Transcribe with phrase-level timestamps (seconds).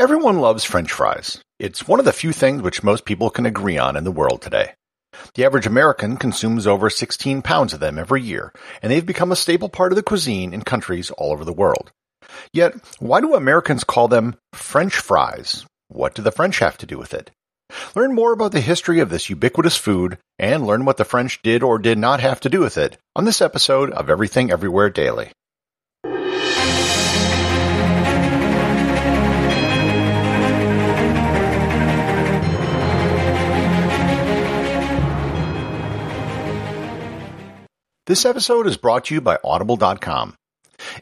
[0.00, 1.42] Everyone loves french fries.
[1.58, 4.40] It's one of the few things which most people can agree on in the world
[4.40, 4.72] today.
[5.34, 8.50] The average American consumes over 16 pounds of them every year,
[8.80, 11.92] and they've become a staple part of the cuisine in countries all over the world.
[12.50, 15.66] Yet, why do Americans call them French fries?
[15.88, 17.30] What do the French have to do with it?
[17.94, 21.62] Learn more about the history of this ubiquitous food and learn what the French did
[21.62, 25.32] or did not have to do with it on this episode of Everything Everywhere Daily.
[38.10, 40.34] This episode is brought to you by Audible.com.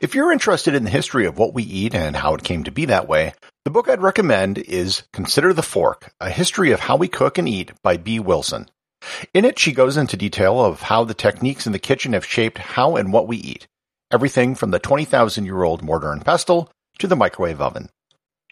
[0.03, 2.71] If you're interested in the history of what we eat and how it came to
[2.71, 3.33] be that way,
[3.65, 7.49] the book I'd recommend is Consider the Fork, A History of How We Cook and
[7.49, 8.69] Eat by Bee Wilson.
[9.33, 12.59] In it, she goes into detail of how the techniques in the kitchen have shaped
[12.59, 13.67] how and what we eat.
[14.13, 17.89] Everything from the 20,000 year old mortar and pestle to the microwave oven.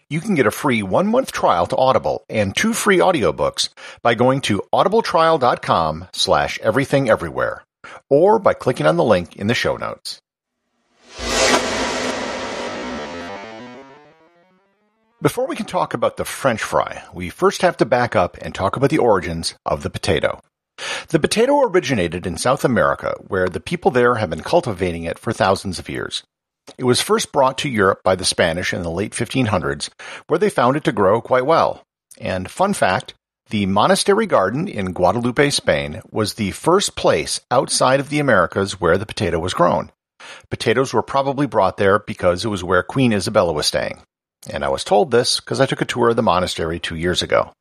[0.09, 3.69] You can get a free one month trial to Audible and two free audiobooks
[4.01, 7.61] by going to audibletrial.com slash everything everywhere
[8.09, 10.21] or by clicking on the link in the show notes.
[15.19, 18.53] Before we can talk about the French fry, we first have to back up and
[18.53, 20.39] talk about the origins of the potato.
[21.07, 25.33] The potato originated in South America, where the people there have been cultivating it for
[25.33, 26.21] thousands of years.
[26.77, 29.89] It was first brought to Europe by the Spanish in the late 1500s,
[30.27, 31.83] where they found it to grow quite well.
[32.19, 33.15] And fun fact,
[33.49, 38.97] the monastery garden in Guadalupe, Spain was the first place outside of the Americas where
[38.97, 39.91] the potato was grown.
[40.49, 44.01] Potatoes were probably brought there because it was where Queen Isabella was staying.
[44.49, 47.21] And I was told this because I took a tour of the monastery two years
[47.21, 47.51] ago.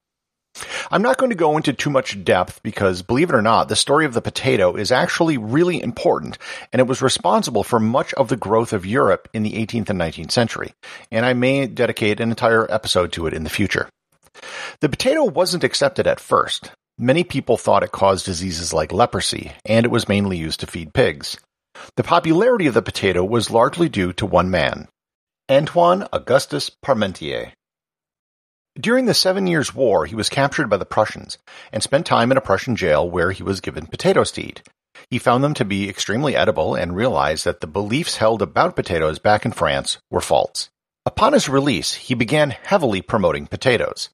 [0.91, 3.77] I'm not going to go into too much depth because, believe it or not, the
[3.77, 6.39] story of the potato is actually really important,
[6.73, 10.01] and it was responsible for much of the growth of Europe in the 18th and
[10.01, 10.73] 19th century,
[11.11, 13.89] and I may dedicate an entire episode to it in the future.
[14.81, 16.71] The potato wasn't accepted at first.
[16.99, 20.95] Many people thought it caused diseases like leprosy, and it was mainly used to feed
[20.95, 21.37] pigs.
[21.97, 24.89] The popularity of the potato was largely due to one man,
[25.51, 27.53] Antoine Augustus Parmentier.
[28.79, 31.39] During the Seven Years' War, he was captured by the Prussians
[31.73, 34.63] and spent time in a Prussian jail where he was given potatoes to eat.
[35.11, 39.19] He found them to be extremely edible and realized that the beliefs held about potatoes
[39.19, 40.69] back in France were false.
[41.05, 44.11] Upon his release, he began heavily promoting potatoes.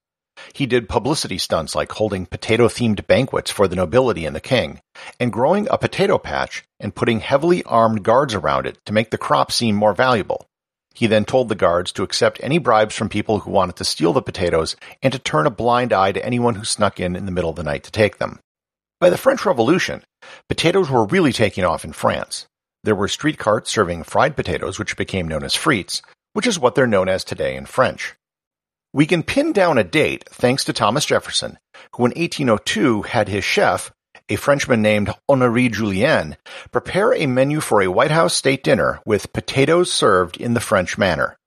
[0.53, 4.81] He did publicity stunts like holding potato-themed banquets for the nobility and the king,
[5.19, 9.19] and growing a potato patch and putting heavily armed guards around it to make the
[9.19, 10.47] crop seem more valuable.
[10.95, 14.13] He then told the guards to accept any bribes from people who wanted to steal
[14.13, 17.33] the potatoes and to turn a blind eye to anyone who snuck in in the
[17.33, 18.41] middle of the night to take them.
[19.01, 20.05] By the French Revolution,
[20.49, 22.47] potatoes were really taking off in France.
[22.85, 26.03] There were street carts serving fried potatoes, which became known as frites,
[26.35, 28.15] which is what they're known as today in French.
[28.95, 31.59] We can pin down a date thanks to Thomas Jefferson,
[31.97, 33.91] who in 1802 had his chef,
[34.29, 36.37] a Frenchman named Honoré Julien,
[36.71, 40.99] prepare a menu for a White House state dinner with potatoes served in the French
[40.99, 41.39] manner.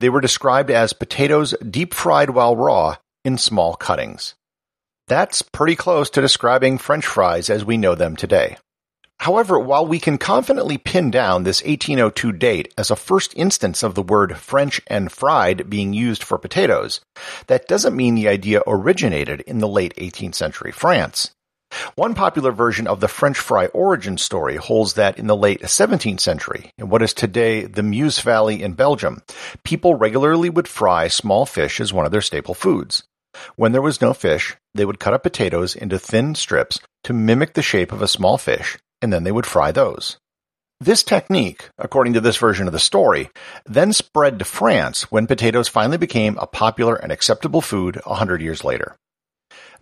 [0.00, 2.96] They were described as potatoes deep fried while raw
[3.26, 4.34] in small cuttings.
[5.06, 8.56] That's pretty close to describing French fries as we know them today.
[9.18, 13.94] However, while we can confidently pin down this 1802 date as a first instance of
[13.94, 17.00] the word French and fried being used for potatoes,
[17.46, 21.30] that doesn't mean the idea originated in the late 18th century France.
[21.96, 26.20] One popular version of the French fry origin story holds that in the late 17th
[26.20, 29.22] century, in what is today the Meuse Valley in Belgium,
[29.64, 33.02] people regularly would fry small fish as one of their staple foods.
[33.56, 37.54] When there was no fish, they would cut up potatoes into thin strips to mimic
[37.54, 40.18] the shape of a small fish and then they would fry those.
[40.80, 43.30] This technique, according to this version of the story,
[43.64, 48.42] then spread to France when potatoes finally became a popular and acceptable food a hundred
[48.42, 48.94] years later.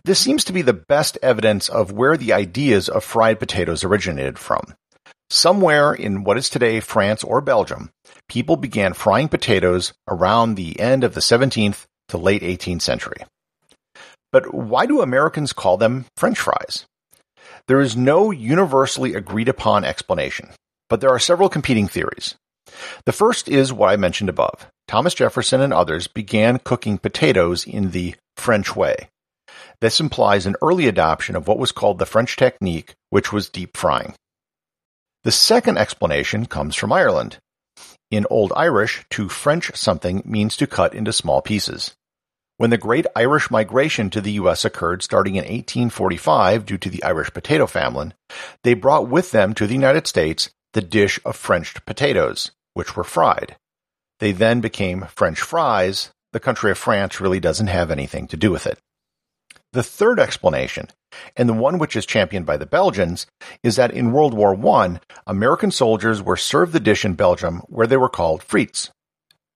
[0.05, 4.39] This seems to be the best evidence of where the ideas of fried potatoes originated
[4.39, 4.75] from.
[5.29, 7.89] Somewhere in what is today France or Belgium,
[8.29, 13.17] people began frying potatoes around the end of the 17th to late 18th century.
[14.31, 16.85] But why do Americans call them French fries?
[17.67, 20.51] There is no universally agreed upon explanation,
[20.89, 22.35] but there are several competing theories.
[23.05, 24.67] The first is what I mentioned above.
[24.87, 29.09] Thomas Jefferson and others began cooking potatoes in the French way.
[29.81, 33.75] This implies an early adoption of what was called the French technique, which was deep
[33.75, 34.13] frying.
[35.23, 37.39] The second explanation comes from Ireland.
[38.11, 41.95] In Old Irish, to French something means to cut into small pieces.
[42.57, 44.63] When the Great Irish Migration to the U.S.
[44.63, 48.13] occurred starting in 1845 due to the Irish potato famine,
[48.63, 53.03] they brought with them to the United States the dish of Frenched potatoes, which were
[53.03, 53.57] fried.
[54.19, 58.51] They then became French fries, the country of France really doesn't have anything to do
[58.51, 58.79] with it.
[59.73, 60.87] The third explanation,
[61.35, 63.27] and the one which is championed by the Belgians,
[63.63, 67.87] is that in World War I, American soldiers were served the dish in Belgium where
[67.87, 68.91] they were called frites.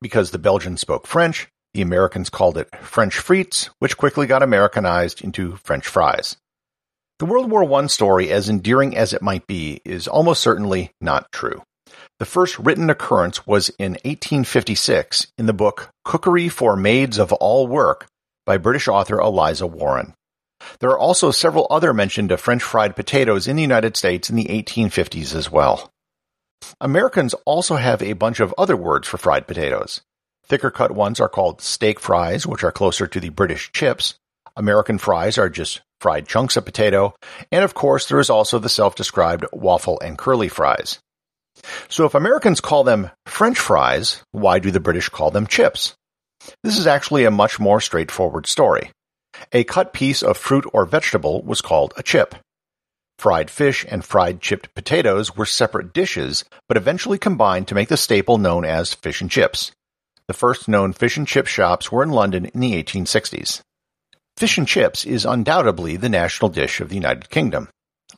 [0.01, 1.47] Because the Belgians spoke French,
[1.79, 6.35] the Americans called it French frites, which quickly got Americanized into French fries.
[7.19, 11.31] The World War I story, as endearing as it might be, is almost certainly not
[11.31, 11.63] true.
[12.19, 17.65] The first written occurrence was in 1856 in the book Cookery for Maids of All
[17.65, 18.07] Work
[18.45, 20.15] by British author Eliza Warren.
[20.81, 24.35] There are also several other mention of French fried potatoes in the United States in
[24.35, 25.89] the 1850s as well.
[26.81, 30.01] Americans also have a bunch of other words for fried potatoes.
[30.49, 34.15] Thicker cut ones are called steak fries, which are closer to the British chips.
[34.57, 37.13] American fries are just fried chunks of potato.
[37.51, 40.99] And of course, there is also the self-described waffle and curly fries.
[41.87, 45.95] So if Americans call them French fries, why do the British call them chips?
[46.63, 48.91] This is actually a much more straightforward story.
[49.51, 52.33] A cut piece of fruit or vegetable was called a chip.
[53.19, 57.97] Fried fish and fried chipped potatoes were separate dishes, but eventually combined to make the
[57.97, 59.71] staple known as fish and chips.
[60.29, 63.61] The first known fish and chip shops were in London in the 1860s.
[64.37, 67.67] Fish and chips is undoubtedly the national dish of the United Kingdom.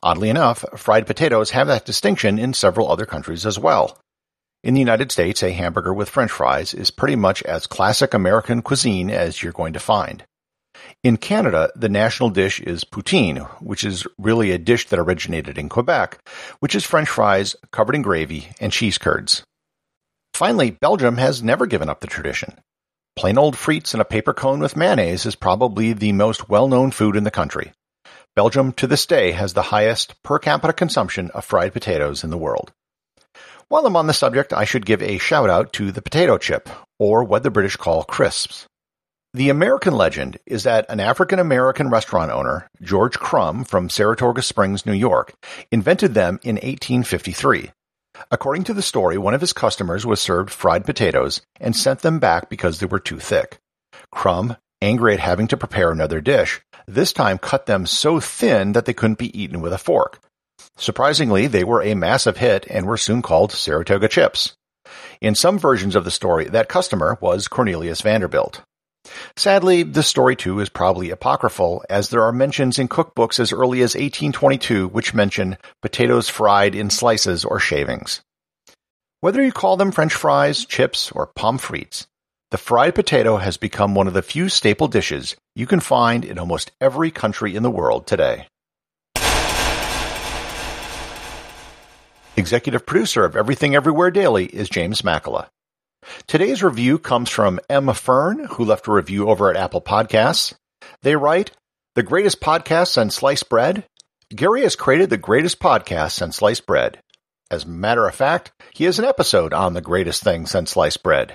[0.02, 3.98] Oddly enough, fried potatoes have that distinction in several other countries as well.
[4.62, 8.60] In the United States, a hamburger with french fries is pretty much as classic American
[8.60, 10.22] cuisine as you're going to find.
[11.02, 15.70] In Canada, the national dish is poutine, which is really a dish that originated in
[15.70, 16.18] Quebec,
[16.60, 19.44] which is french fries covered in gravy and cheese curds.
[20.34, 22.58] Finally, Belgium has never given up the tradition.
[23.16, 27.16] Plain old frites in a paper cone with mayonnaise is probably the most well-known food
[27.16, 27.72] in the country.
[28.34, 32.38] Belgium to this day has the highest per capita consumption of fried potatoes in the
[32.38, 32.72] world.
[33.68, 36.68] While I'm on the subject, I should give a shout out to the potato chip,
[36.98, 38.66] or what the British call crisps.
[39.34, 44.84] The American legend is that an African American restaurant owner, George Crum from Saratoga Springs,
[44.86, 45.34] New York,
[45.70, 47.70] invented them in 1853.
[48.30, 52.18] According to the story, one of his customers was served fried potatoes and sent them
[52.18, 53.58] back because they were too thick.
[54.10, 58.84] Crum, angry at having to prepare another dish, this time cut them so thin that
[58.84, 60.20] they couldn't be eaten with a fork.
[60.76, 64.54] Surprisingly, they were a massive hit and were soon called Saratoga chips.
[65.20, 68.62] In some versions of the story, that customer was Cornelius Vanderbilt.
[69.36, 73.82] Sadly, this story too is probably apocryphal, as there are mentions in cookbooks as early
[73.82, 78.20] as 1822 which mention potatoes fried in slices or shavings.
[79.20, 82.06] Whether you call them French fries, chips, or pommes frites,
[82.50, 86.38] the fried potato has become one of the few staple dishes you can find in
[86.38, 88.46] almost every country in the world today.
[92.36, 95.48] Executive producer of Everything Everywhere Daily is James Makkyla.
[96.26, 100.54] Today's review comes from Emma Fern, who left a review over at Apple Podcasts.
[101.02, 101.50] They write,
[101.94, 103.84] The greatest podcast since sliced bread?
[104.34, 106.98] Gary has created the greatest podcast since sliced bread.
[107.50, 111.02] As a matter of fact, he has an episode on the greatest thing since sliced
[111.02, 111.34] bread.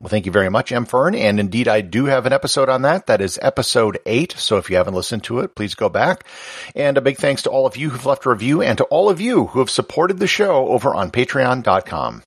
[0.00, 0.84] Well, thank you very much, M.
[0.84, 1.14] Fern.
[1.14, 3.06] And indeed, I do have an episode on that.
[3.06, 4.32] That is episode eight.
[4.36, 6.26] So if you haven't listened to it, please go back.
[6.74, 9.08] And a big thanks to all of you who've left a review and to all
[9.08, 12.22] of you who have supported the show over on patreon.com.